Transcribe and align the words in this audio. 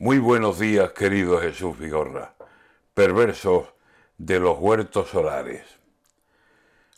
Muy 0.00 0.20
buenos 0.20 0.60
días, 0.60 0.92
querido 0.92 1.40
Jesús 1.40 1.76
Vigorra, 1.76 2.32
perversos 2.94 3.74
de 4.16 4.38
los 4.38 4.56
huertos 4.56 5.08
solares. 5.08 5.64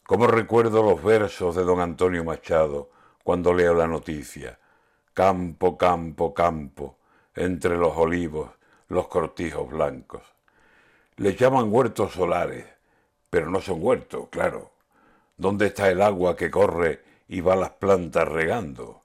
Como 0.04 0.26
recuerdo 0.26 0.82
los 0.82 1.02
versos 1.02 1.56
de 1.56 1.64
don 1.64 1.80
Antonio 1.80 2.22
Machado 2.24 2.90
cuando 3.24 3.54
leo 3.54 3.72
la 3.72 3.86
noticia. 3.86 4.58
Campo, 5.14 5.78
campo, 5.78 6.34
campo, 6.34 6.98
entre 7.34 7.78
los 7.78 7.96
olivos, 7.96 8.50
los 8.88 9.08
cortijos 9.08 9.70
blancos. 9.70 10.22
Les 11.16 11.38
llaman 11.38 11.72
huertos 11.72 12.12
solares, 12.12 12.66
pero 13.30 13.48
no 13.48 13.62
son 13.62 13.78
huertos, 13.82 14.28
claro. 14.28 14.72
¿Dónde 15.38 15.68
está 15.68 15.88
el 15.88 16.02
agua 16.02 16.36
que 16.36 16.50
corre 16.50 17.02
y 17.28 17.40
va 17.40 17.56
las 17.56 17.70
plantas 17.70 18.28
regando? 18.28 19.04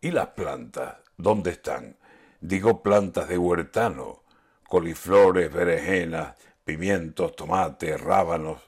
¿Y 0.00 0.12
las 0.12 0.28
plantas? 0.28 0.98
¿Dónde 1.16 1.50
están? 1.50 1.96
Digo 2.42 2.82
plantas 2.82 3.28
de 3.28 3.38
huertano, 3.38 4.24
coliflores, 4.68 5.52
berenjenas, 5.52 6.36
pimientos, 6.64 7.36
tomates, 7.36 8.00
rábanos, 8.00 8.60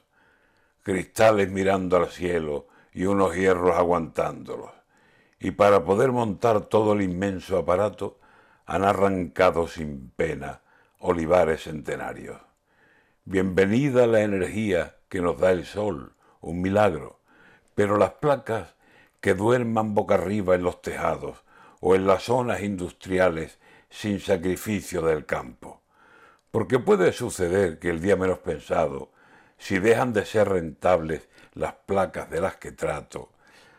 cristales 0.81 1.51
mirando 1.51 1.97
al 1.97 2.07
cielo 2.07 2.67
y 2.93 3.05
unos 3.05 3.35
hierros 3.35 3.75
aguantándolos. 3.75 4.71
Y 5.39 5.51
para 5.51 5.83
poder 5.83 6.13
montar 6.13 6.61
todo 6.61 6.93
el 6.93 7.01
inmenso 7.01 7.57
aparato, 7.57 8.17
han 8.65 8.85
arrancado 8.85 9.67
sin 9.67 10.09
pena 10.09 10.61
olivares 10.99 11.63
centenarios. 11.63 12.39
Bienvenida 13.25 14.07
la 14.07 14.21
energía 14.21 14.95
que 15.09 15.19
nos 15.19 15.37
da 15.37 15.51
el 15.51 15.65
sol, 15.65 16.13
un 16.39 16.61
milagro, 16.61 17.19
pero 17.75 17.97
las 17.97 18.11
placas 18.11 18.75
que 19.19 19.33
duerman 19.33 19.93
boca 19.93 20.15
arriba 20.15 20.55
en 20.55 20.63
los 20.63 20.81
tejados 20.81 21.43
o 21.81 21.93
en 21.93 22.07
las 22.07 22.23
zonas 22.23 22.61
industriales 22.61 23.59
sin 23.95 24.19
sacrificio 24.19 25.01
del 25.01 25.25
campo. 25.25 25.81
Porque 26.51 26.79
puede 26.79 27.13
suceder 27.13 27.79
que 27.79 27.89
el 27.89 28.01
día 28.01 28.17
menos 28.17 28.39
pensado, 28.39 29.11
si 29.57 29.79
dejan 29.79 30.11
de 30.11 30.25
ser 30.25 30.49
rentables 30.49 31.29
las 31.53 31.73
placas 31.85 32.29
de 32.29 32.41
las 32.41 32.57
que 32.57 32.73
trato, 32.73 33.31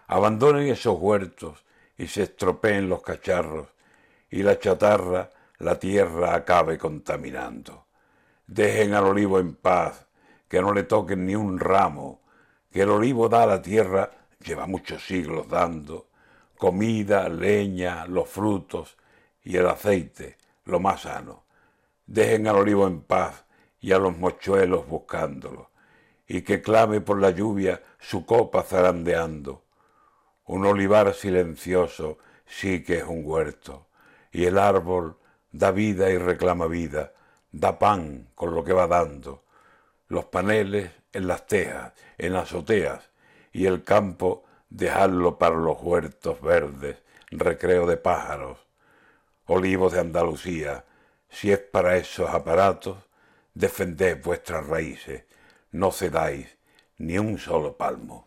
abandonen 0.06 0.68
esos 0.68 0.98
huertos 0.98 1.64
y 1.98 2.06
se 2.06 2.22
estropeen 2.22 2.88
los 2.88 3.02
cacharros 3.02 3.68
y 4.30 4.42
la 4.42 4.58
chatarra 4.58 5.30
la 5.58 5.78
tierra 5.78 6.34
acabe 6.34 6.78
contaminando. 6.78 7.86
Dejen 8.46 8.94
al 8.94 9.04
olivo 9.04 9.38
en 9.38 9.54
paz, 9.54 10.06
que 10.48 10.62
no 10.62 10.72
le 10.72 10.84
toquen 10.84 11.26
ni 11.26 11.34
un 11.34 11.58
ramo, 11.58 12.22
que 12.70 12.82
el 12.82 12.90
olivo 12.90 13.28
da 13.28 13.42
a 13.42 13.46
la 13.46 13.62
tierra, 13.62 14.10
lleva 14.42 14.66
muchos 14.66 15.06
siglos 15.06 15.48
dando, 15.48 16.08
comida, 16.56 17.28
leña, 17.28 18.06
los 18.06 18.28
frutos, 18.28 18.96
y 19.46 19.56
el 19.56 19.68
aceite, 19.68 20.36
lo 20.64 20.80
más 20.80 21.02
sano. 21.02 21.44
Dejen 22.04 22.48
al 22.48 22.56
olivo 22.56 22.88
en 22.88 23.00
paz 23.00 23.44
y 23.80 23.92
a 23.92 23.98
los 23.98 24.18
mochuelos 24.18 24.88
buscándolo, 24.88 25.70
y 26.26 26.42
que 26.42 26.60
clame 26.60 27.00
por 27.00 27.20
la 27.20 27.30
lluvia 27.30 27.80
su 28.00 28.26
copa 28.26 28.64
zarandeando. 28.64 29.62
Un 30.46 30.66
olivar 30.66 31.14
silencioso 31.14 32.18
sí 32.44 32.82
que 32.82 32.98
es 32.98 33.04
un 33.04 33.22
huerto, 33.24 33.86
y 34.32 34.46
el 34.46 34.58
árbol 34.58 35.16
da 35.52 35.70
vida 35.70 36.10
y 36.10 36.18
reclama 36.18 36.66
vida, 36.66 37.12
da 37.52 37.78
pan 37.78 38.28
con 38.34 38.52
lo 38.52 38.64
que 38.64 38.72
va 38.72 38.88
dando. 38.88 39.44
Los 40.08 40.24
paneles 40.24 40.90
en 41.12 41.28
las 41.28 41.46
tejas, 41.46 41.92
en 42.18 42.34
azoteas, 42.34 43.10
y 43.52 43.66
el 43.66 43.84
campo 43.84 44.42
dejarlo 44.70 45.38
para 45.38 45.54
los 45.54 45.80
huertos 45.80 46.40
verdes, 46.40 46.96
recreo 47.30 47.86
de 47.86 47.96
pájaros, 47.96 48.66
olivos 49.46 49.92
de 49.92 50.00
Andalucía, 50.00 50.84
si 51.28 51.52
es 51.52 51.58
para 51.58 51.96
esos 51.96 52.30
aparatos, 52.30 52.98
defended 53.54 54.22
vuestras 54.22 54.66
raíces, 54.66 55.24
no 55.70 55.92
cedáis 55.92 56.56
ni 56.98 57.18
un 57.18 57.38
solo 57.38 57.76
palmo. 57.76 58.24